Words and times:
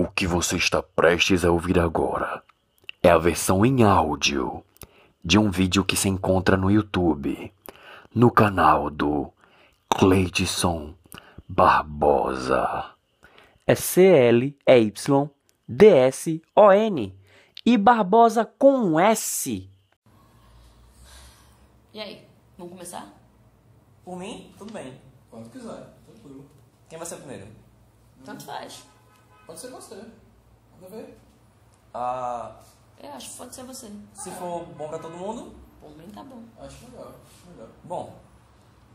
O 0.00 0.06
que 0.06 0.28
você 0.28 0.56
está 0.56 0.80
prestes 0.80 1.44
a 1.44 1.50
ouvir 1.50 1.76
agora 1.76 2.44
é 3.02 3.10
a 3.10 3.18
versão 3.18 3.66
em 3.66 3.82
áudio 3.82 4.64
de 5.24 5.36
um 5.40 5.50
vídeo 5.50 5.84
que 5.84 5.96
se 5.96 6.08
encontra 6.08 6.56
no 6.56 6.70
YouTube, 6.70 7.52
no 8.14 8.30
canal 8.30 8.90
do 8.90 9.32
Cleidson 9.90 10.94
Barbosa. 11.48 12.92
É 13.66 13.74
C-L-E-Y-D-S-O-N 13.74 14.54
e 17.66 17.76
Barbosa 17.76 18.44
com 18.44 18.74
um 18.74 19.00
S. 19.00 19.68
E 21.92 22.00
aí, 22.00 22.24
vamos 22.56 22.72
começar? 22.72 23.04
Por 24.04 24.16
mim, 24.16 24.54
tudo 24.56 24.72
bem. 24.72 24.96
Quando 25.28 25.50
quiser, 25.50 25.92
tranquilo. 26.06 26.48
Quem 26.88 26.96
vai 26.96 27.04
ser 27.04 27.16
o 27.16 27.18
primeiro? 27.18 27.48
Tanto 28.24 28.44
faz. 28.44 28.86
Pode 29.48 29.60
ser 29.60 29.70
você. 29.70 29.94
Manda 30.74 30.94
ver. 30.94 31.18
Ah, 31.94 32.54
Eu 33.02 33.12
acho 33.14 33.30
que 33.30 33.36
pode 33.38 33.54
ser 33.54 33.62
você. 33.64 33.90
se 34.12 34.30
for 34.32 34.66
bom 34.76 34.88
pra 34.88 34.98
todo 34.98 35.16
mundo, 35.16 35.56
Por 35.80 35.96
mim 35.96 36.10
tá 36.10 36.22
bom. 36.22 36.42
Acho 36.60 36.84
melhor. 36.90 37.14
melhor. 37.48 37.68
bom. 37.82 38.14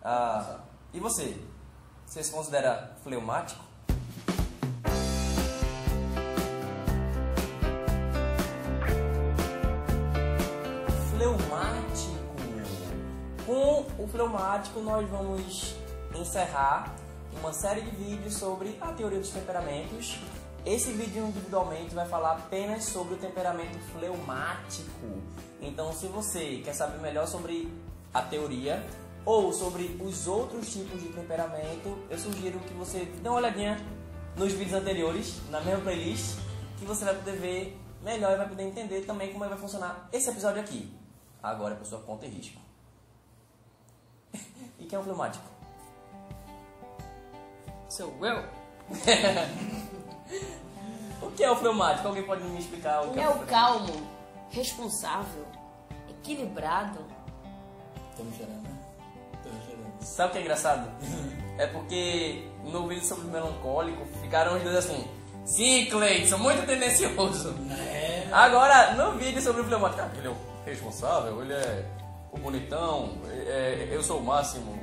Ah, 0.03 0.59
e 0.93 0.99
você? 0.99 1.43
Você 2.05 2.23
se 2.23 2.31
considera 2.31 2.95
fleumático? 3.01 3.63
Fleumático. 11.09 12.13
Com 13.45 13.85
o 14.03 14.07
fleumático 14.07 14.79
nós 14.79 15.07
vamos 15.09 15.75
encerrar 16.15 16.93
uma 17.39 17.51
série 17.51 17.81
de 17.81 17.91
vídeos 17.91 18.35
sobre 18.35 18.77
a 18.79 18.87
teoria 18.93 19.19
dos 19.19 19.29
temperamentos. 19.29 20.19
Esse 20.65 20.93
vídeo 20.93 21.25
individualmente 21.25 21.93
vai 21.93 22.07
falar 22.07 22.37
apenas 22.37 22.85
sobre 22.85 23.15
o 23.15 23.17
temperamento 23.17 23.77
fleumático. 23.91 25.21
Então, 25.61 25.91
se 25.91 26.07
você 26.07 26.61
quer 26.63 26.73
saber 26.73 26.99
melhor 26.99 27.27
sobre 27.27 27.69
a 28.13 28.21
teoria 28.21 28.81
ou 29.25 29.51
sobre 29.51 29.99
os 30.01 30.25
outros 30.25 30.71
tipos 30.71 31.01
de 31.01 31.09
temperamento, 31.09 32.07
eu 32.09 32.17
sugiro 32.17 32.59
que 32.59 32.73
você 32.75 33.03
dê 33.03 33.27
uma 33.27 33.39
olhadinha 33.39 33.77
nos 34.37 34.53
vídeos 34.53 34.73
anteriores, 34.73 35.41
na 35.49 35.59
mesma 35.59 35.81
playlist, 35.81 36.37
que 36.77 36.85
você 36.85 37.03
vai 37.03 37.15
poder 37.15 37.35
ver 37.37 37.77
melhor 38.01 38.33
e 38.33 38.37
vai 38.37 38.47
poder 38.47 38.63
entender 38.63 39.01
também 39.01 39.33
como 39.33 39.43
é 39.43 39.49
vai 39.49 39.57
funcionar 39.57 40.07
esse 40.13 40.29
episódio 40.29 40.61
aqui. 40.61 40.89
Agora, 41.41 41.75
por 41.75 41.85
sua 41.85 41.99
conta 41.99 42.25
e 42.25 42.29
risco. 42.29 42.61
e 44.79 44.85
quem 44.85 44.95
é 44.95 44.99
o 44.99 45.03
fleumático? 45.03 45.43
Sou 47.89 48.13
eu. 48.25 48.43
O 51.21 51.31
que 51.31 51.43
é 51.43 51.49
o 51.51 51.55
fleumático? 51.55 52.07
Alguém 52.07 52.23
pode 52.23 52.43
me 52.43 52.59
explicar 52.59 53.01
o 53.01 53.07
que 53.11 53.19
Ele 53.19 53.21
é 53.21 53.23
é 53.23 53.29
o 53.29 53.39
calmo, 53.39 53.93
responsável, 54.49 55.45
equilibrado. 56.09 56.99
Estamos 58.11 58.35
gerando, 58.37 58.61
né? 58.63 58.77
Estamos 59.37 59.65
gerando. 59.65 59.83
Sabe 60.01 60.29
o 60.29 60.31
que 60.33 60.37
é 60.37 60.41
engraçado? 60.41 60.89
É 61.57 61.67
porque 61.67 62.47
no 62.65 62.87
vídeo 62.87 63.05
sobre 63.05 63.25
o 63.25 63.29
melancólico 63.29 64.05
ficaram 64.21 64.55
os 64.57 64.63
dois 64.63 64.75
assim. 64.75 65.07
Sim, 65.45 65.85
Cleiton, 65.85 66.37
muito 66.37 66.65
tendencioso. 66.65 67.53
É. 67.71 68.27
Agora, 68.31 68.93
no 68.95 69.11
vídeo 69.17 69.41
sobre 69.41 69.61
o 69.61 69.65
fleumático, 69.65 70.01
ah, 70.01 70.09
ele 70.17 70.27
é 70.27 70.29
o 70.31 70.37
responsável, 70.65 71.41
ele 71.41 71.53
é 71.53 71.85
o 72.31 72.37
bonitão, 72.37 73.17
é- 73.47 73.89
eu 73.91 74.01
sou 74.01 74.19
o 74.19 74.23
máximo. 74.23 74.73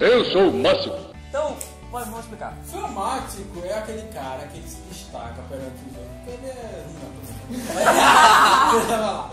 Eu 0.00 0.24
sou 0.26 0.48
o 0.50 0.52
máximo. 0.54 1.12
Então, 1.32 1.56
pode- 1.92 2.06
vamos 2.10 2.20
explicar. 2.24 2.56
Fleumático 2.64 3.60
é 3.64 3.78
aquele 3.78 4.08
cara 4.12 4.46
que 4.48 4.58
ele 4.58 4.68
se 4.68 4.76
destaca 4.90 5.42
perante 5.48 5.76
os 5.90 5.96
outros. 5.96 6.16
porque 6.24 6.30
Ele 6.30 6.46
é. 6.48 6.86
Não, 8.88 9.30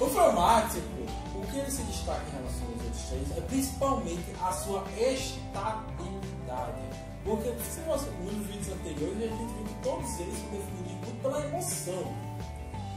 o 0.06 0.10
fleumático, 0.10 0.86
o 1.34 1.40
que 1.50 1.58
ele 1.58 1.70
se 1.70 1.82
destaca 1.82 2.22
em 2.28 2.30
relação 2.38 2.66
aos 2.68 2.84
outros 2.84 3.02
três 3.08 3.36
é 3.36 3.40
principalmente 3.42 4.34
a 4.42 4.52
sua 4.52 4.84
estabilidade. 4.96 6.82
Porque 7.24 7.52
se 7.70 7.80
você, 7.80 8.08
nos 8.22 8.46
vídeos 8.46 8.68
anteriores 8.72 9.16
a 9.18 9.26
gente 9.26 9.52
viu 9.54 9.64
que 9.64 9.74
todos 9.82 10.20
eles 10.20 10.38
são 10.38 10.48
definidos 10.50 11.08
pela 11.22 11.44
emoção. 11.44 12.14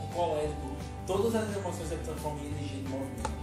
O 0.04 0.08
colérico, 0.14 0.76
todas 1.08 1.36
as 1.36 1.56
emoções 1.58 1.92
ele 1.92 2.04
transforma 2.04 2.40
em 2.42 2.48
energia 2.48 2.82
de 2.84 2.90
movimento. 2.90 3.42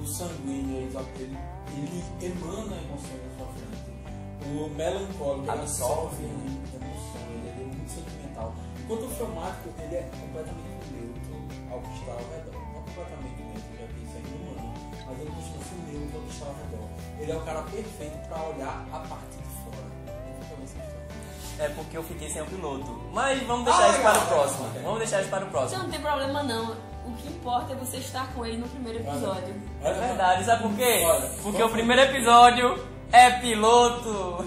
O 0.00 0.06
sanguíneo, 0.06 0.76
ele, 0.76 0.96
ele, 1.18 1.38
ele 1.76 2.04
emana 2.26 2.76
a 2.76 2.82
emoção 2.82 3.16
na 3.16 3.36
sua 3.36 3.46
frente. 3.54 3.97
O 4.46 4.68
melancólico, 4.70 5.42
ele 5.42 5.50
Absorve. 5.50 6.16
absorve 6.16 6.24
emoção, 6.24 7.26
ele 7.28 7.48
é 7.48 7.64
muito 7.64 7.90
sentimental. 7.90 8.54
Enquanto 8.84 9.04
o 9.04 9.10
fleumático, 9.10 9.68
ele 9.82 9.96
é 9.96 10.02
completamente 10.20 10.86
neutro 10.92 11.34
ao 11.70 11.80
que 11.80 11.92
está 11.98 12.12
ao 12.12 12.18
redor. 12.18 12.54
Não 12.54 12.82
completamente 12.82 13.42
neutro, 13.42 13.70
já 13.78 13.86
que 13.86 14.00
isso 14.04 14.16
é 14.16 14.22
humano, 14.32 14.74
mas 15.06 15.18
ele 15.20 15.30
costuma 15.30 15.64
ser 15.64 15.92
neutro 15.92 16.16
ao 16.18 16.22
que 16.24 16.30
está 16.32 16.46
ao 16.46 16.54
redor. 16.54 16.88
Ele 17.20 17.32
é 17.32 17.36
o 17.36 17.40
cara 17.40 17.62
perfeito 17.62 18.28
para 18.28 18.42
olhar 18.48 18.86
a 18.92 18.98
partir 19.00 19.38
de 19.42 19.54
fora. 19.64 19.86
Então, 20.06 21.64
É 21.64 21.68
porque 21.70 21.96
eu 21.98 22.02
fiquei 22.04 22.30
sem 22.30 22.40
o 22.42 22.46
piloto. 22.46 22.90
Mas 23.12 23.42
vamos 23.42 23.64
deixar 23.64 23.84
Ah, 23.84 23.90
isso 23.90 24.00
para 24.02 24.18
o 24.18 24.26
próximo. 24.26 24.68
Vamos 24.82 24.98
deixar 25.00 25.20
isso 25.20 25.30
para 25.30 25.42
o 25.44 25.46
Você 25.46 25.50
próximo. 25.50 25.82
não 25.82 25.90
tem 25.90 26.00
problema 26.00 26.42
não. 26.44 26.88
O 27.06 27.12
que 27.16 27.28
importa 27.28 27.72
é 27.72 27.76
você 27.76 27.96
estar 27.96 28.32
com 28.34 28.46
ele 28.46 28.58
no 28.58 28.68
primeiro 28.68 29.00
episódio. 29.00 29.54
É 29.82 29.92
verdade, 29.92 30.44
sabe 30.44 30.62
por 30.62 30.74
quê? 30.76 31.02
Porque 31.42 31.62
o 31.62 31.68
primeiro 31.70 32.02
episódio 32.02 32.86
é 33.12 33.30
piloto. 33.40 34.44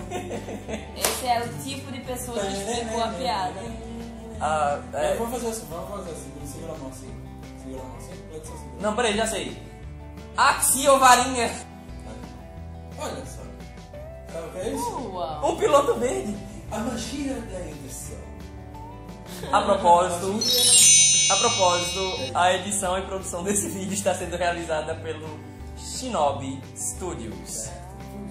Esse 0.98 1.28
é 1.28 1.42
o 1.44 1.64
tipo 1.64 1.92
de 1.92 2.00
pessoa 2.02 2.40
que 2.40 2.48
explicou 2.48 3.04
a 3.04 3.08
piada. 3.10 3.60
Ah, 4.40 4.80
é- 4.94 5.12
É, 5.14 5.16
vamos 5.16 5.34
fazer 5.34 5.48
assim, 5.50 5.68
vamos 5.70 5.90
fazer 5.90 6.12
assim. 6.12 6.32
Segura 6.52 6.74
a 6.74 6.78
mão 6.78 6.90
assim. 6.90 7.14
Segura 7.64 7.82
a 7.82 7.86
mão 7.86 7.98
assim. 7.98 8.12
Segura. 8.42 8.72
Não, 8.82 8.96
peraí, 8.96 9.16
já 9.18 9.28
sei. 9.28 9.58
Axiovarinha. 10.38 11.52
Olha 12.98 13.26
só. 13.26 13.42
Sabe 14.34 14.48
o 14.48 14.52
que 14.52 14.58
é 14.60 14.70
isso? 14.74 15.10
Uau. 15.14 15.52
Um 15.52 15.56
piloto 15.58 15.94
verde. 15.96 16.36
A 16.72 16.78
magia 16.80 17.34
da 17.36 17.60
edição. 17.60 18.18
A 19.52 19.62
propósito, 19.64 20.40
a 21.32 21.36
propósito, 21.36 22.32
a 22.36 22.54
edição 22.54 22.98
e 22.98 23.02
produção 23.02 23.44
desse 23.44 23.68
vídeo 23.70 23.94
está 23.94 24.14
sendo 24.14 24.38
realizada 24.38 24.94
pelo 24.96 25.28
Shinobi 25.78 26.62
Studios. 26.78 27.70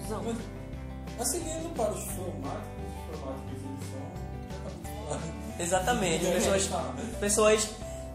Fusão. 0.01 0.23
Mas, 0.23 0.37
mas 1.17 1.27
seguindo 1.27 1.75
para 1.75 1.91
os 1.91 2.03
formatos, 2.05 2.67
os 2.87 3.19
formatos 3.19 3.41
acabei 3.41 3.77
de 3.77 3.85
falar. 5.07 5.21
Exatamente, 5.59 6.25
pessoas, 6.25 6.67
tá. 6.67 6.93
pessoas 7.19 7.69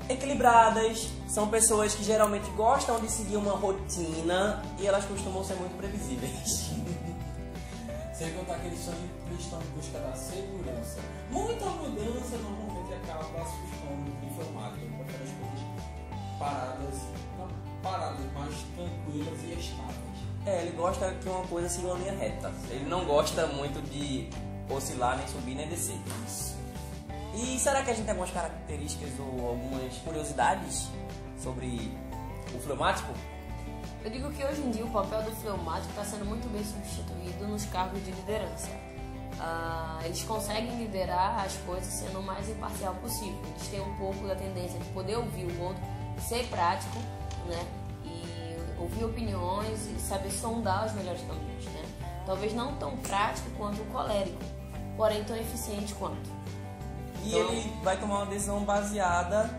equilibradas, 0.09 1.09
são 1.29 1.49
pessoas 1.49 1.95
que 1.95 2.05
geralmente 2.05 2.49
gostam 2.51 3.01
de 3.01 3.11
seguir 3.11 3.37
uma 3.37 3.53
rotina 3.53 4.63
e 4.79 4.87
elas 4.87 5.05
costumam 5.05 5.45
ser 5.45 5.55
muito 5.55 5.77
previsíveis. 5.77 6.71
Sem 8.17 8.33
contar 8.33 8.59
que 8.61 8.69
eles, 8.69 8.83
são, 8.83 8.95
eles 9.27 9.41
estão 9.41 9.61
em 9.61 9.77
busca 9.77 9.99
da 9.99 10.17
segurança. 10.17 11.01
Muita 11.31 11.67
mudança 11.67 12.39
normalmente 12.39 12.95
acaba 12.95 13.43
assustando 13.43 14.11
o 14.11 14.27
informático. 14.27 14.87
Ele 14.87 15.05
prefere 15.05 15.25
as 15.25 15.31
coisas 15.33 15.67
paradas, 16.39 16.95
paradas, 17.83 18.33
mais 18.33 18.55
tranquilas 18.75 19.43
e 19.43 19.53
estáveis. 19.61 20.06
É, 20.47 20.63
ele 20.63 20.77
gosta 20.77 21.13
que 21.15 21.29
uma 21.29 21.45
coisa 21.49 21.69
siga 21.69 21.89
uma 21.89 21.99
linha 21.99 22.13
reta. 22.13 22.53
Ele 22.71 22.89
não 22.89 23.05
gosta 23.05 23.49
muito 23.49 23.83
de 23.91 24.31
oscilar, 24.73 25.19
nem 25.19 25.27
subir, 25.27 25.57
nem 25.57 25.69
descer. 25.69 25.99
E 27.35 27.59
será 27.59 27.83
que 27.83 27.91
a 27.91 27.95
gente 27.95 28.05
tem 28.05 28.13
algumas 28.13 28.31
características 28.31 29.11
ou 29.19 29.49
algumas 29.49 29.93
curiosidades 29.99 30.89
sobre 31.37 31.93
o 32.55 32.61
fleumático? 32.61 33.13
Eu 34.05 34.11
digo 34.11 34.31
que 34.31 34.45
hoje 34.45 34.63
em 34.63 34.71
dia 34.71 34.85
o 34.85 34.91
papel 34.91 35.21
do 35.23 35.33
fleumático 35.33 35.91
está 35.91 36.05
sendo 36.05 36.25
muito 36.25 36.49
bem 36.53 36.65
substituído 36.65 37.49
nos 37.49 37.65
cargos 37.67 38.03
de 38.05 38.13
liderança. 38.13 38.71
Ah, 39.41 40.01
eles 40.05 40.23
conseguem 40.23 40.79
liderar 40.79 41.45
as 41.45 41.55
coisas 41.67 41.93
sendo 41.93 42.21
o 42.21 42.23
mais 42.23 42.49
imparcial 42.49 42.95
possível. 42.95 43.39
Eles 43.49 43.67
têm 43.69 43.81
um 43.81 43.97
pouco 43.97 44.29
da 44.29 44.37
tendência 44.37 44.79
de 44.79 44.85
poder 44.91 45.17
ouvir 45.17 45.45
o 45.45 45.63
outro, 45.65 45.83
ser 46.21 46.47
prático, 46.47 46.97
né? 47.49 47.67
Ouvir 48.79 49.05
opiniões 49.05 49.87
e 49.97 49.99
saber 50.01 50.31
sondar 50.31 50.87
os 50.87 50.93
melhores 50.93 51.21
caminhos, 51.23 51.65
né? 51.67 51.83
Talvez 52.27 52.53
não 52.55 52.75
tão 52.77 52.97
prático 52.99 53.49
quanto 53.57 53.81
o 53.81 53.85
colérico, 53.87 54.39
porém 54.97 55.25
tão 55.25 55.37
eficiente 55.37 55.95
quanto. 55.95 56.29
E 57.25 57.29
Então- 57.37 57.51
ele 57.53 57.73
vai 57.83 57.97
tomar 57.99 58.17
uma 58.17 58.27
decisão 58.27 58.65
baseada 58.65 59.51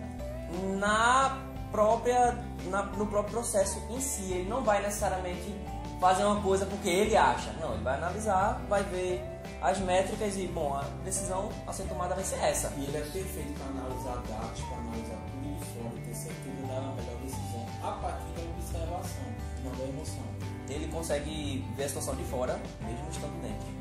na 0.78 1.38
própria, 1.72 2.38
na- 2.66 2.84
no 2.84 3.08
próprio 3.08 3.34
processo 3.34 3.82
em 3.90 4.00
si. 4.00 4.32
Ele 4.32 4.50
não 4.50 4.64
vai 4.64 4.82
necessariamente 4.82 5.54
fazer 6.00 6.24
uma 6.24 6.42
coisa 6.42 6.66
porque 6.66 6.90
ele 6.90 7.16
acha. 7.16 7.52
Não, 7.54 7.74
ele 7.74 7.84
vai 7.84 7.96
analisar, 7.96 8.62
vai 8.70 8.84
ver 8.84 9.24
as 9.62 9.80
métricas 9.80 10.38
e, 10.38 10.48
bom, 10.48 10.76
a 10.76 10.84
decisão 11.04 11.50
a 11.66 11.74
ser 11.74 11.84
tomada 11.84 12.16
vai 12.16 12.24
ser 12.24 12.40
essa. 12.44 12.72
E 12.78 12.84
ele 12.86 12.98
é 12.98 13.02
perfeito 13.02 13.54
para 13.60 13.68
analisar 13.68 14.24
dados, 14.30 14.62
para 14.62 14.78
analisar 14.78 15.18
tudo 15.28 15.60
de 15.60 15.66
fora 15.66 15.96
e 15.96 16.02
ter 16.02 16.16
certeza 16.16 16.56
de 16.56 16.68
dar 16.68 16.78
a 16.78 16.96
melhor 16.96 17.18
decisão 17.24 17.66
a 17.84 17.92
partir 17.92 18.28
da 18.36 18.42
observação, 18.42 19.26
não 19.64 19.72
da 19.72 19.84
emoção. 19.84 20.24
Ele 20.70 20.88
consegue 20.92 21.66
ver 21.76 21.84
a 21.86 21.88
situação 21.88 22.16
de 22.16 22.24
fora, 22.26 22.60
mesmo 22.82 23.08
estando 23.10 23.42
dentro. 23.42 23.78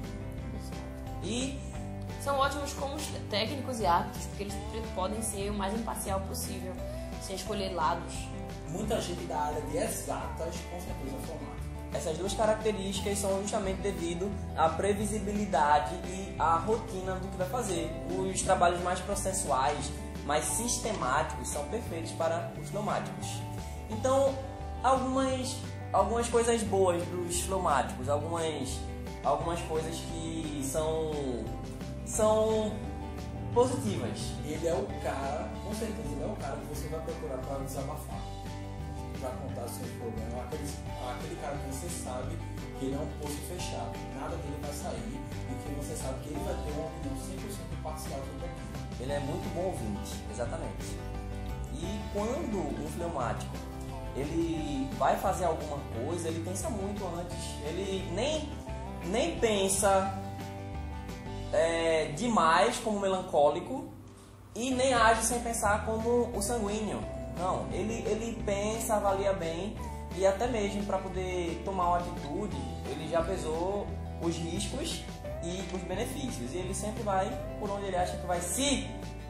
E 1.23 1.59
são 2.23 2.39
ótimos 2.39 2.73
como 2.75 2.97
técnicos 3.29 3.81
e 3.81 3.87
árbitros, 3.87 4.27
porque 4.27 4.45
eles 4.45 4.55
podem 4.95 5.21
ser 5.21 5.51
o 5.51 5.55
mais 5.55 5.75
imparcial 5.75 6.21
possível, 6.21 6.73
sem 7.21 7.35
escolher 7.35 7.73
lados. 7.75 8.15
Muita 8.69 9.01
gente 9.01 9.25
da 9.27 9.39
área 9.39 9.61
de 9.63 9.77
exatas 9.77 10.55
com 10.71 10.81
certeza 10.81 11.17
formada. 11.27 11.56
Essas 11.95 12.19
duas 12.19 12.35
características 12.35 13.19
são 13.19 13.41
justamente 13.41 13.81
devido 13.81 14.31
à 14.57 14.69
previsibilidade 14.69 15.95
e 16.07 16.35
à 16.39 16.57
rotina 16.57 17.15
do 17.15 17.29
que 17.29 17.37
vai 17.37 17.49
fazer. 17.49 17.91
Os 18.11 18.43
trabalhos 18.43 18.81
mais 18.83 19.01
processuais, 19.01 19.91
mais 20.25 20.45
sistemáticos, 20.45 21.49
são 21.49 21.65
perfeitos 21.69 22.13
para 22.13 22.53
os 22.61 22.69
fleumáticos. 22.69 23.41
Então, 23.91 24.35
algumas, 24.83 25.57
algumas 25.93 26.29
coisas 26.29 26.63
boas 26.63 27.03
dos 27.07 27.41
fleumáticos, 27.43 28.09
algumas, 28.09 28.79
algumas 29.25 29.61
coisas 29.63 29.97
que 29.97 30.63
são, 30.65 31.13
são 32.05 32.73
positivas. 33.55 34.19
Ele 34.45 34.67
é 34.67 34.75
o 34.75 34.87
cara, 35.03 35.49
com 35.65 35.75
certeza, 35.75 36.09
ele 36.13 36.23
é 36.23 36.27
o 36.27 36.37
cara 36.37 36.57
que 36.57 36.67
você 36.67 36.89
vai 36.89 37.01
procurar 37.01 37.39
para 37.39 37.65
desabafar, 37.65 38.21
para 39.21 39.31
contar 39.31 39.69
seus 39.69 39.91
problemas. 39.99 40.35
Aquele, 40.47 40.69
aquele 41.11 41.37
cara 41.41 41.57
que 41.57 41.75
você 41.75 41.89
sabe 41.89 42.39
que 42.79 42.87
ele 42.87 42.95
é 42.95 42.99
um 42.99 43.11
poço 43.21 43.39
fechado, 43.49 43.93
nada 44.19 44.37
dele 44.37 44.59
vai 44.61 44.73
sair 44.73 45.21
e 45.51 45.55
que 45.63 45.75
você 45.75 45.97
sabe 45.97 46.21
que 46.23 46.29
ele 46.31 46.41
vai 46.45 46.55
ter 46.55 46.73
uma 46.73 46.87
opinião 46.87 47.17
100% 47.17 47.79
imparcial 47.79 48.21
sobre 48.21 48.47
aquilo. 48.47 49.01
Ele 49.01 49.13
é 49.13 49.21
muito 49.21 49.55
bom 49.55 49.67
ouvinte, 49.67 50.25
exatamente. 50.31 50.97
E 51.75 52.01
quando 52.13 52.59
um 52.59 52.89
fleumático 52.89 53.57
ele 54.17 54.89
vai 54.99 55.17
fazer 55.19 55.45
alguma 55.45 55.79
coisa, 55.95 56.29
ele 56.29 56.43
pensa 56.43 56.71
muito 56.71 57.05
antes. 57.19 57.37
Ele 57.67 58.11
nem, 58.15 58.49
nem 59.05 59.39
pensa 59.39 60.19
é, 61.53 62.07
demais 62.17 62.79
como 62.79 62.99
melancólico 62.99 63.93
e 64.55 64.71
nem 64.71 64.95
age 64.95 65.23
sem 65.25 65.41
pensar 65.41 65.85
como 65.85 66.31
o 66.35 66.41
sanguíneo. 66.41 67.01
Não, 67.37 67.67
ele, 67.71 68.03
ele 68.07 68.43
pensa, 68.45 68.97
avalia 68.97 69.33
bem 69.33 69.77
e 70.17 70.27
até 70.27 70.47
mesmo 70.47 70.83
para 70.85 70.99
poder 70.99 71.61
tomar 71.65 71.89
uma 71.89 71.99
atitude, 71.99 72.57
ele 72.87 73.09
já 73.11 73.23
pesou 73.23 73.87
os 74.23 74.35
riscos 74.37 75.05
e 75.43 75.75
os 75.75 75.83
benefícios. 75.83 76.55
E 76.55 76.57
ele 76.57 76.75
sempre 76.75 77.03
vai 77.03 77.31
por 77.61 77.71
onde 77.71 77.87
ele 77.87 77.97
acha 77.97 78.17
que 78.17 78.27
vai 78.27 78.41
se 78.41 78.89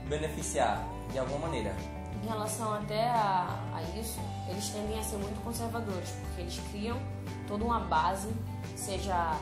beneficiar 0.08 0.86
de 1.10 1.18
alguma 1.18 1.40
maneira. 1.40 1.74
Em 2.22 2.28
relação 2.28 2.72
até 2.72 3.08
a, 3.08 3.58
a 3.74 3.82
isso, 3.98 4.20
eles 4.48 4.68
tendem 4.68 4.98
a 4.98 5.02
ser 5.02 5.16
muito 5.16 5.42
conservadores, 5.42 6.10
porque 6.10 6.42
eles 6.42 6.60
criam 6.70 6.98
toda 7.46 7.64
uma 7.64 7.80
base, 7.80 8.28
seja 8.76 9.36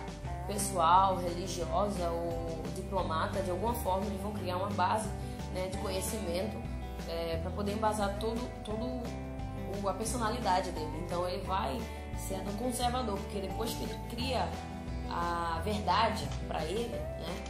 pessoal, 0.46 1.16
religiosa 1.16 2.10
ou 2.10 2.62
diplomata, 2.74 3.42
de 3.42 3.50
alguma 3.50 3.74
forma 3.74 4.06
eles 4.06 4.20
vão 4.20 4.32
criar 4.32 4.56
uma 4.56 4.70
base 4.70 5.08
né, 5.52 5.68
de 5.68 5.78
conhecimento 5.78 6.56
é, 7.08 7.38
para 7.42 7.50
poder 7.50 7.72
embasar 7.72 8.18
todo, 8.18 8.40
todo 8.64 8.84
o, 9.82 9.88
a 9.88 9.94
personalidade 9.94 10.70
dele. 10.72 11.04
Então 11.04 11.28
ele 11.28 11.42
vai 11.44 11.80
sendo 12.16 12.56
conservador, 12.58 13.18
porque 13.18 13.40
depois 13.40 13.70
que 13.74 13.84
ele 13.84 13.98
cria 14.10 14.48
a 15.10 15.60
verdade 15.64 16.26
para 16.48 16.64
ele, 16.64 16.88
né, 16.88 17.44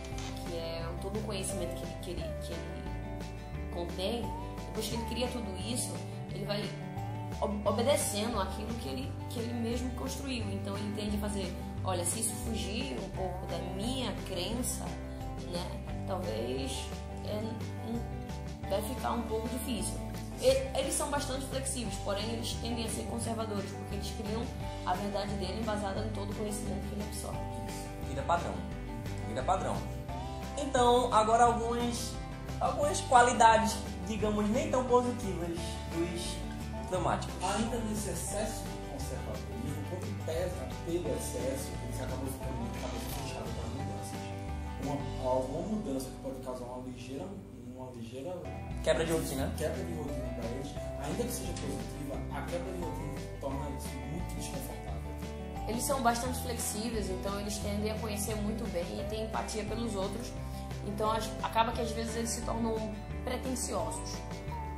que 0.46 0.56
é 0.56 0.86
todo 1.00 1.18
o 1.18 1.22
conhecimento 1.22 1.74
que 1.74 1.82
ele, 1.82 1.94
que 2.02 2.10
ele, 2.10 2.22
que 2.42 2.52
ele 2.52 3.72
contém, 3.72 4.22
depois 4.66 4.88
que 4.88 4.94
ele 4.94 5.04
cria 5.04 5.28
tudo 5.28 5.56
isso, 5.60 5.92
ele 6.32 6.44
vai 6.44 6.62
obedecendo 7.64 8.40
aquilo 8.40 8.72
que 8.74 8.88
ele, 8.88 9.12
que 9.30 9.40
ele 9.40 9.52
mesmo 9.54 9.90
construiu. 9.92 10.44
Então 10.52 10.76
ele 10.76 10.92
tende 10.94 11.16
a 11.16 11.20
fazer, 11.20 11.52
olha, 11.84 12.04
se 12.04 12.20
isso 12.20 12.34
fugir 12.46 12.96
um 12.98 13.10
pouco 13.10 13.46
da 13.46 13.58
minha 13.74 14.12
crença, 14.26 14.84
né, 15.50 15.66
talvez 16.06 16.86
é, 17.26 17.42
vai 18.68 18.82
ficar 18.82 19.12
um 19.12 19.22
pouco 19.22 19.48
difícil. 19.48 19.94
Eles 20.40 20.94
são 20.94 21.10
bastante 21.10 21.46
flexíveis, 21.46 21.94
porém 22.04 22.24
eles 22.32 22.52
tendem 22.60 22.84
a 22.84 22.88
ser 22.88 23.04
conservadores, 23.04 23.70
porque 23.70 23.94
eles 23.94 24.12
criam 24.18 24.42
a 24.84 24.94
verdade 24.94 25.32
dele 25.34 25.60
embasada 25.60 26.00
em 26.00 26.08
todo 26.10 26.30
o 26.30 26.34
conhecimento 26.34 26.86
que 26.88 26.94
ele 26.94 27.04
absorve. 27.04 27.38
Vida 28.08 28.22
padrão. 28.22 28.54
Vida 29.28 29.42
padrão. 29.42 29.76
Então, 30.58 31.12
agora 31.12 31.44
algumas, 31.44 32.12
algumas 32.60 33.00
qualidades, 33.02 33.76
digamos, 34.06 34.48
nem 34.50 34.70
tão 34.70 34.84
positivas 34.84 35.56
dos 35.92 36.36
fleumáticos. 36.88 37.34
Ainda 37.42 37.78
nesse 37.88 38.10
excesso 38.10 38.62
de 38.64 38.92
conservadorismo, 38.92 39.84
quando 39.90 40.26
pesa 40.26 40.68
pelo 40.84 41.08
excesso, 41.16 41.70
eles 41.84 42.00
acabam 42.02 42.26
ficando 42.26 42.54
muito 42.58 42.80
cabeça 42.82 43.22
fechada 43.22 43.46
para 43.46 43.68
mudanças. 43.82 44.18
Uma, 44.84 45.30
alguma 45.30 45.68
mudança 45.68 46.06
que 46.06 46.16
pode 46.22 46.36
causar 46.44 46.64
uma 46.64 46.86
ligeira, 46.86 47.26
uma 47.84 47.92
ligeira 47.92 48.34
Quebra 48.82 49.04
de 49.04 49.12
rotina. 49.12 49.52
quebra 49.56 49.84
de 49.84 49.92
rotina 49.94 50.34
para 50.34 50.48
eles, 50.48 50.74
ainda 51.02 51.24
que 51.24 51.32
seja 51.32 51.52
positiva, 51.52 52.20
a 52.32 52.42
quebra 52.42 52.72
de 52.72 52.80
rotina 52.80 53.14
torna 53.40 53.70
isso 53.76 53.88
muito 54.10 54.34
desconfortável. 54.34 54.84
Eles 55.68 55.84
são 55.84 56.02
bastante 56.02 56.38
flexíveis, 56.42 57.08
então 57.08 57.40
eles 57.40 57.56
tendem 57.58 57.90
a 57.90 57.98
conhecer 57.98 58.34
muito 58.36 58.70
bem 58.70 59.00
e 59.00 59.04
têm 59.08 59.24
empatia 59.24 59.64
pelos 59.64 59.94
outros. 59.94 60.32
Então 60.86 61.10
acaba 61.42 61.72
que 61.72 61.80
às 61.80 61.90
vezes 61.92 62.16
eles 62.16 62.30
se 62.30 62.42
tornam 62.42 62.74
pretensiosos. 63.24 64.18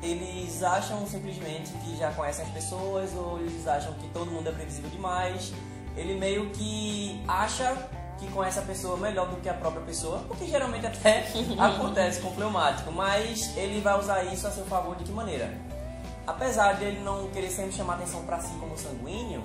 Eles 0.01 0.63
acham 0.63 1.05
simplesmente 1.07 1.73
que 1.73 1.97
já 1.97 2.13
conhecem 2.13 2.45
as 2.45 2.51
pessoas 2.53 3.13
ou 3.15 3.41
eles 3.41 3.67
acham 3.67 3.93
que 3.95 4.09
todo 4.11 4.31
mundo 4.31 4.49
é 4.49 4.53
previsível 4.53 4.91
demais. 4.91 5.53
Ele 5.97 6.15
meio 6.15 6.51
que 6.51 7.21
acha 7.27 7.75
que 8.19 8.31
conhece 8.31 8.59
a 8.59 8.63
pessoa 8.63 8.97
melhor 8.97 9.29
do 9.29 9.37
que 9.37 9.49
a 9.49 9.55
própria 9.55 9.83
pessoa, 9.83 10.25
o 10.29 10.37
que 10.37 10.47
geralmente 10.47 10.87
até 10.87 11.27
acontece 11.59 12.21
com 12.21 12.29
o 12.29 12.35
fleumático, 12.35 12.91
mas 12.93 13.57
ele 13.57 13.81
vai 13.81 13.99
usar 13.99 14.25
isso 14.25 14.47
a 14.47 14.51
seu 14.51 14.65
favor 14.65 14.97
de 14.97 15.05
que 15.05 15.13
maneira? 15.13 15.53
Apesar 16.27 16.75
de 16.75 16.85
ele 16.85 17.01
não 17.01 17.29
querer 17.29 17.51
sempre 17.51 17.73
chamar 17.73 17.95
atenção 17.95 18.25
para 18.25 18.41
si 18.41 18.53
como 18.59 18.77
sanguíneo, 18.77 19.45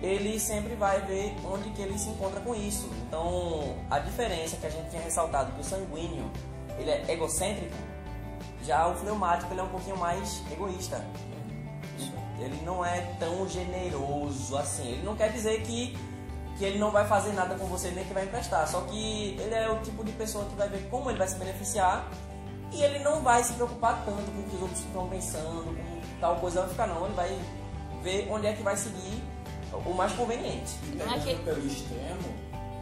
ele 0.00 0.38
sempre 0.38 0.74
vai 0.74 1.00
ver 1.00 1.34
onde 1.44 1.70
que 1.70 1.82
ele 1.82 1.98
se 1.98 2.08
encontra 2.08 2.40
com 2.40 2.54
isso. 2.54 2.88
Então, 3.06 3.76
a 3.90 3.98
diferença 3.98 4.56
que 4.56 4.66
a 4.66 4.70
gente 4.70 4.90
tinha 4.90 5.02
ressaltado 5.02 5.52
que 5.52 5.60
o 5.60 5.64
sanguíneo, 5.64 6.30
ele 6.78 6.90
é 6.90 7.04
egocêntrico, 7.08 7.74
já 8.62 8.86
o 8.86 8.94
fleumático 8.94 9.52
ele 9.52 9.60
é 9.60 9.62
um 9.62 9.68
pouquinho 9.68 9.96
mais 9.96 10.42
egoísta. 10.52 11.04
Ele 12.38 12.60
não 12.64 12.84
é 12.84 13.00
tão 13.18 13.48
generoso 13.48 14.56
assim. 14.56 14.92
Ele 14.92 15.02
não 15.02 15.16
quer 15.16 15.32
dizer 15.32 15.62
que, 15.62 15.96
que 16.58 16.64
ele 16.64 16.78
não 16.78 16.90
vai 16.90 17.06
fazer 17.06 17.32
nada 17.32 17.54
com 17.54 17.66
você 17.66 17.90
nem 17.90 18.04
que 18.04 18.12
vai 18.12 18.24
emprestar. 18.24 18.66
Só 18.66 18.80
que 18.82 19.36
ele 19.38 19.54
é 19.54 19.70
o 19.70 19.78
tipo 19.80 20.02
de 20.04 20.12
pessoa 20.12 20.44
que 20.46 20.56
vai 20.56 20.68
ver 20.68 20.88
como 20.90 21.08
ele 21.08 21.18
vai 21.18 21.28
se 21.28 21.36
beneficiar 21.36 22.06
e 22.72 22.82
ele 22.82 22.98
não 22.98 23.22
vai 23.22 23.42
se 23.44 23.52
preocupar 23.54 24.02
tanto 24.04 24.30
com 24.32 24.40
o 24.40 24.42
que 24.44 24.56
os 24.56 24.62
outros 24.62 24.80
estão 24.80 25.08
pensando, 25.08 25.64
com 25.76 26.20
tal 26.20 26.36
coisa 26.36 26.60
vai 26.62 26.70
ficar 26.70 26.86
não. 26.88 27.04
Ele 27.06 27.14
vai 27.14 27.38
ver 28.02 28.28
onde 28.30 28.46
é 28.48 28.52
que 28.52 28.62
vai 28.62 28.76
seguir 28.76 29.22
o 29.72 29.92
mais 29.94 30.12
conveniente. 30.14 30.72
E 30.92 31.00
é 31.00 31.18
que- 31.20 31.42
pelo 31.44 31.64
extremo, 31.66 32.28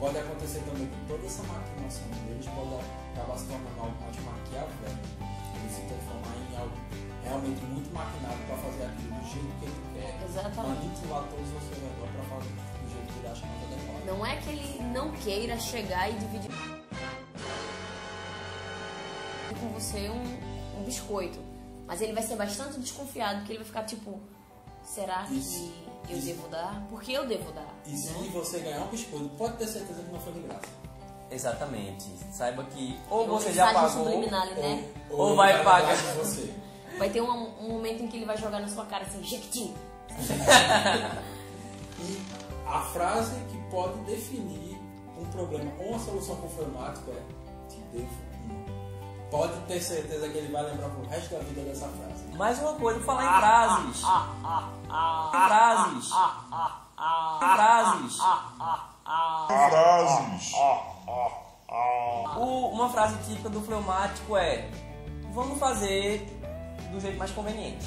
pode 0.01 0.19
acontecer 0.19 0.61
também 0.61 0.87
que 0.87 0.97
toda 1.07 1.27
essa 1.27 1.43
maquinação 1.43 2.07
deles 2.27 2.47
pode 2.47 2.75
acabar 3.15 3.37
se 3.39 3.45
tornando 3.45 3.81
algo 3.81 3.95
mais 4.01 4.17
maquiavélico. 4.25 5.07
Ele 5.57 5.69
se 5.69 5.81
transformar 5.83 6.35
em 6.37 6.57
algo 6.57 6.77
realmente 7.25 7.61
muito 7.67 7.93
maquinado 7.93 8.39
para 8.47 8.57
fazer 8.57 8.85
aquilo 8.85 9.15
do 9.21 9.25
jeito 9.29 9.53
que 9.61 9.65
ele 9.67 9.83
quer. 9.95 10.25
Exatamente. 10.25 10.87
Manipular 10.87 11.23
todos 11.29 11.49
ao 11.55 11.61
seu 11.61 11.77
redor 11.77 12.09
para 12.15 12.25
fazer 12.37 12.55
do 13.07 13.13
jeito 13.13 13.13
que 13.13 13.19
ele 13.19 13.29
acha 13.29 13.47
mais 13.47 13.63
adequado. 13.65 14.05
Não 14.07 14.27
é 14.27 14.37
que 14.37 14.51
ele 14.51 14.83
não 14.93 15.13
queira 15.13 15.59
chegar 15.59 16.11
e 16.11 16.15
dividir 16.15 16.51
com 19.61 19.69
você 19.69 20.09
um, 20.11 20.81
um 20.81 20.85
biscoito, 20.85 21.39
mas 21.87 22.03
ele 22.03 22.13
vai 22.13 22.23
ser 22.23 22.37
bastante 22.37 22.79
desconfiado, 22.79 23.39
porque 23.39 23.53
ele 23.53 23.59
vai 23.59 23.67
ficar 23.67 23.85
tipo, 23.85 24.21
será 24.83 25.25
que 25.25 25.39
Isso. 25.39 25.73
eu 26.09 26.17
Isso. 26.17 26.27
devo 26.27 26.49
dar? 26.49 26.87
Porque 26.91 27.13
eu 27.13 27.27
devo 27.27 27.51
dar. 27.53 27.75
E 27.87 27.97
se 27.97 28.13
né? 28.13 28.31
você 28.33 28.59
ganhar 28.61 28.83
um 28.83 28.89
biscoito, 28.89 29.29
pode 29.31 29.57
ter 29.57 29.67
certeza 29.67 30.03
que 30.03 30.13
não 30.13 30.21
foi 30.21 30.33
de 30.35 30.41
graça. 30.41 30.87
Exatamente. 31.31 32.05
Saiba 32.31 32.65
que 32.65 32.99
ou 33.11 33.27
você 33.27 33.53
já 33.53 33.73
pagou 33.73 33.91
subliminar, 33.91 34.47
né? 34.55 34.93
Ou 35.11 35.35
vai 35.35 35.55
ele 35.55 35.65
pagar. 35.65 35.97
você. 36.15 36.53
Vai 36.97 37.11
ter 37.11 37.21
um, 37.21 37.29
um 37.61 37.69
momento 37.69 38.05
em 38.05 38.09
que 38.09 38.17
ele 38.17 38.25
vai 38.25 38.39
jogar 38.39 38.59
na 38.59 38.69
sua 38.69 38.87
cara 38.87 39.05
assim, 39.05 39.23
Jequiti. 39.23 39.75
E 41.99 42.21
a 42.67 42.81
frase 42.81 43.35
que 43.51 43.59
pode 43.71 43.99
definir 44.01 44.77
um 45.19 45.25
problema 45.27 45.71
ou 45.79 45.91
uma 45.91 45.99
solução 45.99 46.37
com 46.37 46.47
o 46.47 46.51
fleumático 46.51 47.11
é 47.11 47.23
te 47.69 47.79
devo 47.93 48.09
um. 48.51 48.77
Pode 49.31 49.59
ter 49.67 49.81
certeza 49.81 50.29
que 50.29 50.39
ele 50.39 50.53
vai 50.53 50.63
lembrar 50.63 50.89
pro 50.91 51.05
resto 51.09 51.35
da 51.35 51.41
vida 51.41 51.63
dessa 51.63 51.89
frase. 51.89 52.37
Mais 52.37 52.59
uma 52.61 52.75
coisa, 52.75 53.01
falar 53.01 53.25
em 53.25 53.39
frases. 53.41 54.01
frases. 55.31 56.11
frases. 57.39 58.21
O- 62.39 62.69
uma 62.73 62.89
frase 62.91 63.17
típica 63.25 63.49
do 63.49 63.61
fleumático 63.63 64.37
é: 64.37 64.71
Vamos 65.33 65.59
fazer 65.59 66.25
do 66.93 67.01
jeito 67.01 67.19
mais 67.19 67.31
conveniente. 67.33 67.87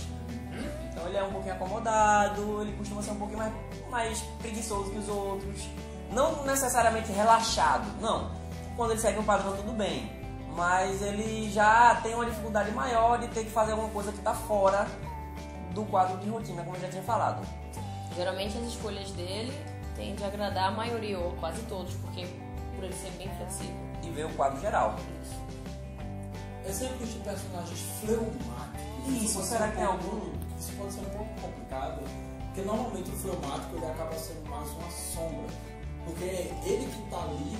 Ele 1.10 1.18
é 1.18 1.24
um 1.24 1.32
pouquinho 1.32 1.56
acomodado, 1.56 2.62
ele 2.62 2.72
costuma 2.78 3.01
ser 3.01 3.12
um 3.12 3.16
pouquinho 3.16 3.39
mais, 3.39 3.54
mais 3.89 4.20
preguiçoso 4.39 4.92
que 4.92 4.98
os 5.00 5.10
outros. 5.10 5.68
Não 6.12 6.44
necessariamente 6.46 7.12
relaxado, 7.12 7.86
não. 8.00 8.32
Quando 8.78 8.92
ele 8.92 9.00
segue 9.01 9.20
um 9.20 9.24
padrão, 9.24 9.56
tudo 9.56 9.74
bem. 9.74 10.10
mas 10.56 11.01
ele 11.01 11.50
já 11.51 11.96
tem 12.01 12.13
uma 12.16 12.25
dificuldade 12.25 12.72
maior 12.72 13.18
de 13.20 13.28
ter 13.30 13.44
que 13.46 13.50
fazer 13.51 13.72
alguma 13.72 13.89
coisa 13.92 14.12
que 14.12 14.18
está 14.18 14.34
fora 14.34 14.88
do 15.74 15.84
quadro 15.86 16.18
de 16.18 16.30
rotina, 16.30 16.63
como 16.63 16.75
eu 16.75 16.82
já 16.82 16.89
tinha 16.89 17.04
falado. 17.04 17.46
Geralmente 18.16 18.58
as 18.58 18.66
escolhas 18.66 19.10
dele 19.12 19.54
tendem 19.96 20.25
a 20.25 20.28
agradar 20.28 20.70
a 20.70 20.72
maioria, 20.72 21.18
ou 21.20 21.32
quase 21.34 21.62
todos, 21.63 21.94
porque 21.96 22.28
por 22.75 22.84
ele 22.84 22.94
ser 22.94 23.12
bem 23.12 23.30
flexível. 23.38 23.75
E 24.04 24.10
ver 24.10 24.25
o 24.25 24.34
quadro 24.34 24.60
geral. 24.60 24.96
Isso. 25.24 25.39
Exemplos 26.68 27.10
de 27.13 27.20
personagens 27.20 27.80
fleumáticos. 28.01 29.24
Isso, 29.24 29.44
será 29.44 29.68
ser 29.68 29.75
que 29.75 29.86
pouco- 29.86 29.94
algum? 30.06 30.32
Isso 30.60 30.74
pode 30.78 30.94
ser 30.94 31.01
um 31.01 31.06
pouco 31.06 31.30
complicado, 31.42 32.01
porque 32.48 32.62
normalmente 32.62 33.10
o 33.10 33.13
fleumático 33.13 33.75
ele 33.78 33.86
acaba 33.86 34.13
sendo 34.16 34.50
mais 34.50 34.70
uma 34.72 34.89
sombra. 34.92 35.48
Porque 36.06 36.24
é 36.25 36.51
ele 36.66 36.86
que 36.86 37.04
está 37.04 37.24
ali 37.24 37.58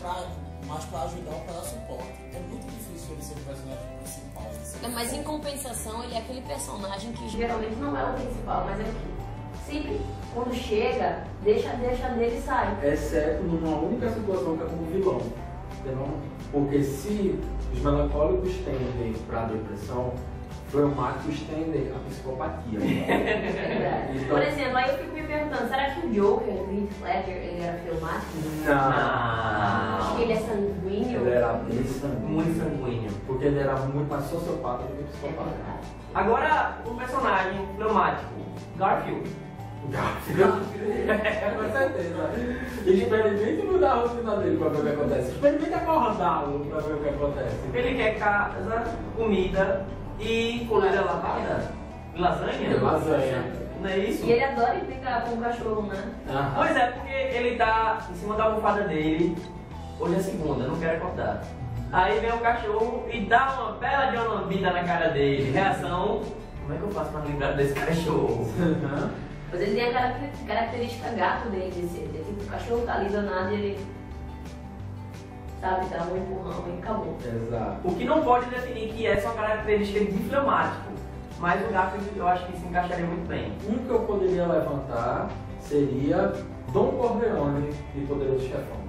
pra, 0.00 0.28
mais 0.66 0.84
para 0.84 1.02
ajudar 1.02 1.32
ou 1.32 1.40
para 1.40 1.54
dar 1.54 1.62
suporte. 1.62 2.12
É 2.34 2.40
muito 2.48 2.66
difícil 2.66 3.14
ele 3.14 3.22
ser 3.22 3.34
o 3.34 3.44
personagem 3.44 3.86
principal. 3.98 4.44
Não, 4.82 4.90
Mas 4.90 5.12
em 5.12 5.22
compensação, 5.22 6.04
ele 6.04 6.14
é 6.14 6.18
aquele 6.18 6.42
personagem 6.42 7.12
que 7.12 7.28
Geralmente 7.28 7.76
não 7.76 7.96
é 7.96 8.04
o 8.04 8.14
principal, 8.14 8.64
mas 8.66 8.80
é 8.80 8.82
o 8.82 8.86
que 8.86 9.20
sempre 9.66 10.00
quando 10.34 10.54
chega, 10.54 11.24
deixa, 11.42 11.70
deixa 11.74 12.08
dele 12.10 12.38
e 12.38 12.42
sai. 12.42 12.78
exceto 12.92 13.42
numa 13.42 13.76
única 13.78 14.10
situação 14.12 14.56
que 14.56 14.62
é 14.62 14.66
como 14.66 14.84
vilão. 14.86 15.20
Entendeu? 15.80 16.08
Porque 16.52 16.82
se 16.82 17.38
os 17.72 17.80
melancólicos 17.80 18.52
tendem 18.64 19.12
para 19.26 19.42
a 19.42 19.46
depressão, 19.46 20.12
fleumáticos 20.70 21.40
tendem 21.48 21.92
à 21.94 21.98
psicopatia. 22.08 22.78
É. 22.80 24.10
Então- 24.14 24.28
Por 24.28 24.42
exemplo, 24.42 24.76
aí 24.76 24.90
eu 24.90 24.98
fico 24.98 25.14
me 25.14 25.22
perguntando, 25.22 25.68
será 25.68 25.90
que 25.90 26.06
o 26.06 26.10
Joker, 26.10 26.54
o 26.54 26.70
Heath 26.72 27.02
Ledger, 27.02 27.36
ele 27.36 27.62
era 27.62 27.78
filmático? 27.78 28.38
Acho 28.68 30.08
Não. 30.10 30.16
que 30.16 30.22
ele 30.22 30.32
é 30.32 30.36
sanguíneo. 30.36 31.20
Ele 31.20 31.30
era 31.30 31.52
bem 31.54 31.84
sanguíneo. 31.84 32.28
Muito 32.28 32.58
sanguíneo. 32.58 33.10
Porque 33.26 33.44
ele 33.46 33.58
era 33.58 33.74
muito 33.76 34.08
mais 34.10 34.24
sociopata 34.24 34.84
do 34.84 34.96
que 34.96 35.02
É 35.02 35.06
psicopata. 35.06 35.50
verdade. 35.50 35.86
Agora, 36.14 36.78
um 36.86 36.96
personagem 36.96 37.66
fleumático, 37.76 38.32
Garfield. 38.76 39.30
Com 39.90 41.72
certeza. 41.72 42.30
Experimente 42.86 43.66
mudar 43.66 43.90
a 43.92 43.94
rotina 43.94 44.36
dele 44.36 44.56
pra 44.58 44.68
ver 44.68 44.78
o 44.78 44.82
que 44.82 44.88
acontece. 44.90 45.30
Experimente 45.32 45.74
acordá-lo 45.74 46.66
pra 46.66 46.80
ver 46.80 46.94
o 46.94 46.98
que 46.98 47.08
acontece. 47.08 47.56
Ele 47.74 47.94
quer 47.96 48.18
casa, 48.18 48.84
comida 49.16 49.86
e 50.20 50.66
coleira 50.68 51.00
lavada. 51.02 51.72
Lasanha? 52.16 52.80
Lasanha. 52.80 53.44
Não 53.80 53.88
é 53.88 53.98
isso? 53.98 54.26
E 54.26 54.32
ele 54.32 54.44
adora 54.44 54.76
implicar 54.76 55.24
com 55.24 55.34
o 55.36 55.40
cachorro, 55.40 55.82
né? 55.82 56.04
Aham. 56.28 56.52
Pois 56.56 56.76
é, 56.76 56.86
porque 56.90 57.12
ele 57.12 57.56
tá 57.56 58.06
em 58.10 58.14
cima 58.14 58.34
da 58.36 58.44
almofada 58.44 58.82
dele. 58.82 59.36
Hoje 59.98 60.14
é 60.16 60.18
segunda, 60.18 60.66
não 60.66 60.78
quero 60.78 60.96
acordar. 60.98 61.42
Aí 61.92 62.20
vem 62.20 62.30
o 62.32 62.38
cachorro 62.38 63.06
e 63.10 63.20
dá 63.26 63.52
uma 63.58 63.72
bela 63.72 64.06
de 64.10 64.16
uma 64.16 64.24
lambida 64.34 64.70
na 64.70 64.84
cara 64.84 65.08
dele. 65.08 65.50
Reação: 65.50 66.22
Como 66.62 66.74
é 66.74 66.76
que 66.76 66.82
eu 66.82 66.90
faço 66.90 67.10
pra 67.10 67.20
lembrar 67.22 67.52
desse 67.52 67.74
cachorro? 67.74 68.46
Mas 69.50 69.60
ele 69.62 69.74
tem 69.74 69.88
a 69.88 69.92
caracter- 69.92 70.30
característica 70.46 71.08
gato 71.10 71.48
dele 71.48 71.70
de 71.70 71.88
ser. 71.88 72.08
É 72.14 72.18
tipo, 72.22 72.42
o 72.42 72.46
cachorro 72.46 72.82
tá 72.86 72.94
ali 72.94 73.08
danado 73.08 73.50
e 73.50 73.54
ele. 73.54 73.86
Sabe, 75.60 75.86
dá 75.90 76.04
um 76.04 76.16
empurrão 76.16 76.64
e 76.68 76.78
acabou. 76.78 77.16
Exato. 77.22 77.88
O 77.88 77.94
que 77.94 78.04
não 78.04 78.22
pode 78.22 78.46
definir 78.46 78.94
que 78.94 79.06
essa 79.06 79.28
é 79.28 79.30
uma 79.30 79.42
característica 79.42 80.00
de 80.00 80.18
fleumático. 80.28 80.90
Mas 81.38 81.66
o 81.66 81.72
Garfield 81.72 82.10
eu 82.16 82.28
acho 82.28 82.46
que 82.46 82.58
se 82.58 82.66
encaixaria 82.66 83.06
muito 83.06 83.26
bem. 83.28 83.52
Um 83.68 83.78
que 83.78 83.90
eu 83.90 84.00
poderia 84.00 84.46
levantar 84.46 85.30
seria 85.60 86.32
Dom 86.72 86.92
Corleone 86.92 87.72
de 87.94 88.00
Poderoso 88.06 88.46
Chefão. 88.46 88.80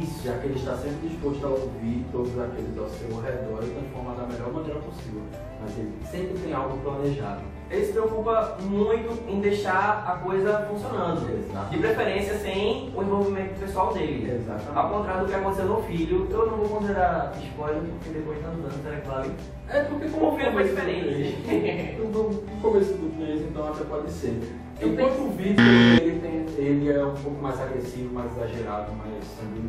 Isso, 0.00 0.24
já 0.24 0.38
que 0.38 0.46
ele 0.46 0.58
está 0.58 0.74
sempre 0.76 1.08
disposto 1.08 1.44
a 1.44 1.50
ouvir 1.50 2.06
todos 2.10 2.38
aqueles 2.38 2.78
ao 2.78 2.88
seu 2.88 3.20
redor 3.20 3.62
e 3.62 3.70
transformar 3.70 4.14
da 4.14 4.26
melhor 4.26 4.52
maneira 4.52 4.80
possível. 4.80 5.22
Mas 5.60 5.78
ele 5.78 5.92
sempre 6.10 6.38
tem 6.38 6.52
algo 6.52 6.78
planejado. 6.78 7.42
Ele 7.72 7.86
se 7.86 7.92
preocupa 7.92 8.58
muito 8.60 9.18
em 9.26 9.40
deixar 9.40 10.04
a 10.06 10.18
coisa 10.18 10.66
funcionando. 10.68 11.26
Exato. 11.32 11.70
De 11.70 11.78
preferência 11.78 12.34
sem 12.34 12.92
o 12.94 13.02
envolvimento 13.02 13.58
pessoal 13.58 13.94
dele. 13.94 14.30
Exatamente. 14.30 14.76
Ao 14.76 14.90
contrário 14.90 15.22
do 15.22 15.28
que 15.28 15.34
aconteceu 15.34 15.64
no 15.64 15.82
filho, 15.84 16.28
eu 16.30 16.50
não 16.50 16.58
vou 16.58 16.68
considerar 16.68 17.32
spoiler, 17.42 17.82
porque 17.82 18.10
depois 18.10 18.36
de 18.36 18.44
tantos 18.44 18.60
anos, 18.60 19.00
que 19.00 19.08
vale? 19.08 19.32
É 19.70 19.80
porque 19.84 20.04
O 20.04 20.36
filho 20.36 20.52
foi 20.52 20.64
diferente. 20.64 21.98
No 22.12 22.60
começo 22.60 22.92
do 22.92 23.24
3, 23.24 23.40
então 23.40 23.68
até 23.68 23.84
pode 23.84 24.10
ser. 24.10 24.38
Enquanto 24.78 25.20
o 25.20 25.30
Victor, 25.30 25.64
ele, 25.64 26.20
tem, 26.20 26.64
ele 26.64 26.92
é 26.92 27.04
um 27.04 27.14
pouco 27.14 27.42
mais 27.42 27.58
agressivo, 27.58 28.12
mais 28.12 28.30
exagerado, 28.36 28.92
mais 28.92 29.12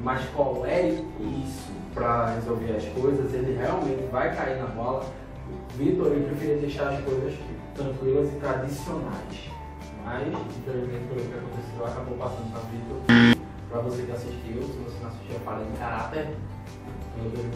mais 0.04 0.26
colérico 0.30 1.24
isso 1.46 1.72
para 1.94 2.34
resolver 2.34 2.76
as 2.76 2.86
coisas, 2.86 3.34
ele 3.34 3.56
realmente 3.58 4.04
vai 4.12 4.36
cair 4.36 4.58
na 4.58 4.66
bola. 4.66 5.06
O 5.74 5.78
Victor, 5.78 6.12
ele 6.12 6.26
preferia 6.26 6.58
deixar 6.58 6.90
as 6.90 7.04
coisas 7.04 7.34
tranquilas 7.76 8.34
e 8.34 8.36
tradicionais. 8.38 9.52
Mas, 10.06 10.28
infelizmente, 10.28 11.06
pelo 11.08 11.22
que 11.22 11.34
aconteceu, 11.34 11.86
acabou 11.86 12.18
passando 12.18 12.52
para 12.52 12.62
Victor. 12.70 13.44
Para 13.70 13.82
você 13.82 14.04
que 14.04 14.12
assistiu, 14.12 14.62
se 14.62 14.78
você 14.80 14.98
não 15.02 15.10
assistiu, 15.10 15.34
eu 15.36 15.40
falei 15.40 15.66
em 15.66 15.78
caráter. 15.78 16.36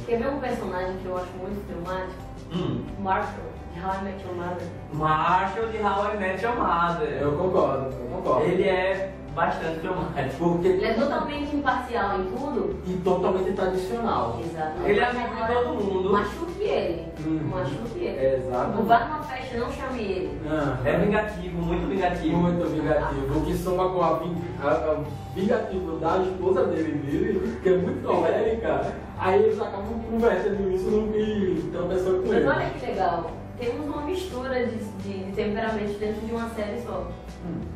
Quer 0.06 0.20
ver 0.20 0.30
um 0.30 0.40
personagem 0.40 0.98
que 0.98 1.06
eu 1.06 1.18
acho 1.18 1.32
muito 1.38 1.68
filmático? 1.68 2.22
Hum. 2.54 2.86
Marshall, 3.00 3.52
de 3.74 3.80
How 3.82 3.94
I 3.94 4.04
Met 4.04 4.24
Your 4.24 4.36
Mother. 4.36 4.68
Marshall 4.94 5.68
de 5.68 5.78
How 5.78 6.14
I 6.14 6.18
Met 6.18 6.46
Your 6.46 6.56
Mother. 6.56 7.22
Eu 7.22 7.32
concordo, 7.34 7.96
eu 7.96 8.08
concordo. 8.16 8.46
Ele 8.46 8.64
é 8.64 9.14
bastante 9.38 9.80
filmático. 9.80 10.36
Porque 10.38 10.68
Ele 10.68 10.86
é 10.86 10.94
totalmente 10.94 11.56
imparcial 11.56 12.20
em 12.20 12.24
tudo. 12.26 12.76
e 12.88 12.94
totalmente 12.98 13.52
tradicional. 13.54 14.40
Exatamente. 14.44 14.90
Ele 14.90 15.00
é 15.00 15.06
Mas 15.06 15.16
amigo 15.16 15.36
de 15.36 15.42
agora, 15.44 15.64
todo 15.68 15.84
mundo. 15.84 16.12
Machuque 16.12 16.64
ele. 16.64 17.06
Uhum. 17.26 17.40
Machuque 17.50 18.00
ele. 18.00 18.36
Exato. 18.36 18.72
Não 18.76 18.84
vá 18.84 19.00
numa 19.06 19.24
festa, 19.24 19.58
não 19.58 19.72
chame 19.72 20.02
ele. 20.02 20.42
Ah, 20.50 20.78
É 20.84 20.98
vingativo, 20.98 21.62
muito 21.62 21.88
vingativo. 21.88 22.38
muito 22.38 22.66
vingativo. 22.68 23.38
O 23.40 23.46
que 23.46 23.54
soma 23.56 23.90
com 23.90 24.02
a, 24.04 24.14
ving, 24.20 24.36
a, 24.64 24.68
a 24.70 24.98
vingativo 25.36 25.98
da 26.00 26.18
esposa 26.18 26.66
dele, 26.66 26.94
dele, 26.94 27.60
que 27.62 27.70
é 27.70 27.78
muito 27.78 28.08
colérica, 28.08 28.94
aí 29.20 29.44
eles 29.44 29.62
acabam 29.62 30.00
convertendo 30.10 30.72
isso 30.72 30.90
no 30.90 31.14
que 31.14 31.70
tropeçou 31.72 32.14
com 32.22 32.28
Mas 32.28 32.38
ele. 32.38 32.48
olha 32.48 32.70
que 32.72 32.86
legal. 32.88 33.32
Temos 33.60 33.86
uma 33.88 34.02
mistura 34.04 34.66
de, 34.68 34.76
de, 34.78 35.24
de 35.24 35.32
temperamentos 35.32 35.96
dentro 35.98 36.26
de 36.26 36.32
uma 36.32 36.48
série 36.50 36.80
só. 36.82 37.08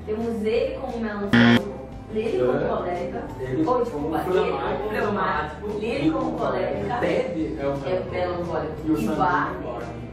Temos 0.05 0.43
ele 0.45 0.75
como 0.79 0.99
melancólico, 0.99 1.71
ele 2.13 2.45
como 2.45 2.57
É. 2.57 2.67
colérica, 2.67 3.23
Ele 3.39 3.65
ou 3.65 3.83
desculpa, 3.83 4.17
ele 4.27 4.51
como 4.51 4.89
fleumático, 4.89 5.69
ele 5.81 6.11
como 6.11 6.31
colérica, 6.37 6.97
Ted 6.99 7.57
é 7.59 7.65
o 7.65 7.71
é 7.85 8.03
melancólico. 8.11 8.73
E 8.85 8.91
o 9.07 9.15
Barney. 9.15 9.57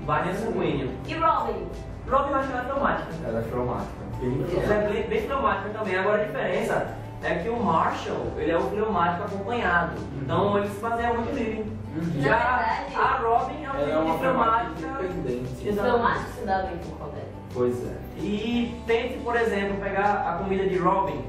Barney 0.07 0.31
é 0.31 0.35
sanguíneo. 0.35 0.91
E 1.07 1.15
Robin? 1.15 1.67
Robin 2.11 2.31
eu 2.31 2.37
acho 2.37 2.49
que 2.49 2.55
ela 2.55 2.62
é 2.62 2.65
fleumática. 2.73 3.09
Ela 3.27 3.38
é 3.38 3.43
Ele 3.43 3.50
fleumática. 3.50 4.75
é 4.75 5.07
bem, 5.09 5.21
fleumática 5.23 5.69
também. 5.71 5.99
Agora 5.99 6.23
a 6.23 6.25
diferença 6.25 6.88
é 7.23 7.35
que 7.35 7.49
o 7.49 7.57
Marshall, 7.62 8.27
ele 8.37 8.50
é 8.50 8.57
o 8.57 8.61
fleumático 8.61 9.25
acompanhado. 9.25 9.93
Então 10.23 10.59
ele 10.59 10.69
se 10.69 10.81
baseia 10.81 11.12
muito 11.15 11.35
nele. 11.35 11.79
Uhum. 11.97 12.23
Já 12.23 12.37
verdade- 12.37 12.95
a 12.95 13.17
Robin 13.17 13.65
é 13.65 13.71
o 13.71 13.75
Ela 13.75 13.83
é 13.83 13.87
tipo 13.87 13.99
uma 14.05 14.15
de. 14.65 15.69
Exato. 15.69 15.88
Fleumático 15.88 16.31
se 16.31 16.45
dá 16.47 16.59
bem 16.59 16.77
com 16.79 16.97
colérico. 16.97 17.38
Pois 17.52 17.75
é. 17.87 17.97
E 18.19 18.75
tente, 18.87 19.19
por 19.19 19.37
exemplo, 19.37 19.76
pegar 19.81 20.28
a 20.28 20.43
comida 20.43 20.67
de 20.67 20.76
Robin. 20.76 21.23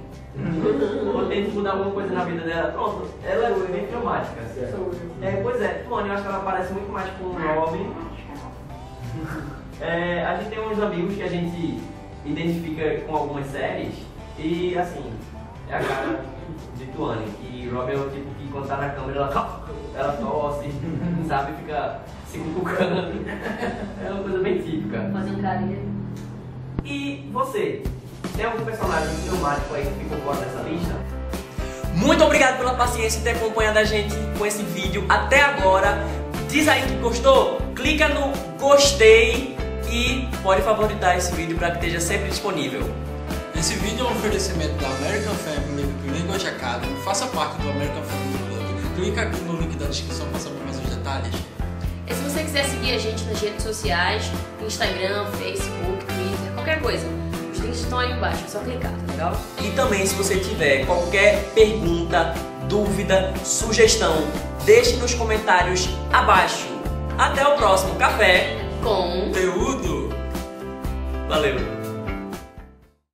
Ou 1.13 1.25
tente 1.27 1.51
mudar 1.51 1.71
alguma 1.71 1.91
coisa 1.91 2.13
na 2.13 2.23
vida 2.23 2.41
dela. 2.41 2.71
Pronto, 2.71 3.07
ela 3.23 3.47
é 3.47 3.71
bem 3.71 3.87
fleumática. 3.87 4.41
Certo. 4.53 4.91
É, 5.21 5.31
pois 5.43 5.61
é, 5.61 5.85
Tony, 5.87 6.07
eu 6.07 6.13
acho 6.13 6.23
que 6.23 6.29
ela 6.29 6.39
parece 6.39 6.73
muito 6.73 6.91
mais 6.91 7.09
com 7.17 7.25
o 7.25 7.59
Robin. 7.59 7.91
É, 9.81 10.25
a 10.25 10.37
gente 10.37 10.49
tem 10.49 10.59
uns 10.59 10.81
amigos 10.81 11.15
que 11.15 11.23
a 11.23 11.27
gente 11.27 11.81
identifica 12.25 13.01
com 13.05 13.15
algumas 13.15 13.45
séries 13.47 13.93
e 14.37 14.77
assim, 14.77 15.11
é 15.69 15.75
a 15.75 15.79
cara 15.79 16.21
de 16.77 16.85
Tuane, 16.87 17.25
que 17.41 17.69
Robin 17.69 17.93
é 17.93 17.95
o 17.95 18.09
tipo 18.09 18.33
que 18.35 18.47
quando 18.51 18.67
tá 18.67 18.77
na 18.77 18.89
câmera 18.89 19.19
ela, 19.19 19.61
ela 19.95 20.13
tosse, 20.13 20.69
sabe, 21.27 21.53
fica 21.53 22.01
se 22.25 22.39
cutucando. 22.39 23.25
É 24.05 24.11
uma 24.11 24.23
coisa 24.23 24.39
bem 24.39 24.61
típica. 24.61 25.09
Fazendo 25.11 25.41
carinho. 25.41 25.98
E 26.83 27.29
você? 27.31 27.83
Tem 28.35 28.45
algum 28.45 28.63
personagem 28.63 29.15
filmático 29.17 29.75
aí 29.75 29.83
que 29.85 30.03
ficou 30.03 30.17
fora 30.19 30.45
dessa 30.45 30.61
lista? 30.61 30.95
Muito 31.93 32.23
obrigado 32.23 32.57
pela 32.57 32.73
paciência 32.73 33.19
e 33.19 33.23
ter 33.23 33.31
acompanhado 33.31 33.79
a 33.79 33.83
gente 33.83 34.15
com 34.37 34.45
esse 34.45 34.63
vídeo 34.63 35.05
até 35.09 35.41
agora. 35.41 36.05
Diz 36.49 36.67
aí 36.67 36.81
que 36.81 36.95
gostou, 36.95 37.57
clica 37.75 38.07
no 38.07 38.31
gostei 38.57 39.57
e 39.91 40.27
pode 40.41 40.61
favoritar 40.61 41.17
esse 41.17 41.33
vídeo 41.33 41.57
para 41.57 41.71
que 41.71 41.77
esteja 41.77 41.99
sempre 41.99 42.29
disponível. 42.29 42.81
Esse 43.55 43.75
vídeo 43.75 44.05
é 44.05 44.09
um 44.09 44.11
oferecimento 44.11 44.73
da 44.75 44.87
American 44.87 45.33
Family 45.33 45.85
Language 46.17 46.47
Academy. 46.47 46.95
Faça 47.03 47.27
parte 47.27 47.61
do 47.61 47.69
American 47.69 48.03
Family 48.03 48.37
Club. 48.47 48.95
Clica 48.95 49.21
aqui 49.23 49.41
no 49.41 49.57
link 49.59 49.75
da 49.75 49.85
descrição 49.87 50.25
para 50.29 50.39
saber 50.39 50.63
mais 50.63 50.77
os 50.77 50.95
detalhes. 50.95 51.35
E 52.07 52.13
se 52.13 52.21
você 52.21 52.43
quiser 52.43 52.65
seguir 52.65 52.93
a 52.93 52.97
gente 52.97 53.23
nas 53.25 53.41
redes 53.41 53.63
sociais, 53.63 54.31
Instagram, 54.65 55.25
Facebook, 55.33 56.05
Twitter, 56.05 56.18
qualquer 56.59 56.81
coisa. 56.81 57.07
Os 57.51 57.59
links 57.59 57.79
estão 57.79 57.99
aí 57.99 58.11
embaixo, 58.11 58.43
é 58.45 58.47
só 58.47 58.59
clicar, 58.59 58.91
tá 58.91 59.11
legal? 59.11 59.41
E 59.61 59.71
também 59.71 60.05
se 60.05 60.15
você 60.15 60.37
tiver 60.37 60.85
qualquer 60.85 61.43
pergunta, 61.55 62.33
dúvida, 62.67 63.33
sugestão, 63.43 64.27
deixe 64.65 64.97
nos 64.97 65.13
comentários 65.13 65.89
abaixo. 66.11 66.67
Até 67.17 67.45
o 67.47 67.55
próximo 67.55 67.95
café 67.95 68.57
com 68.83 69.25
conteúdo. 69.25 70.09
Valeu! 71.27 71.78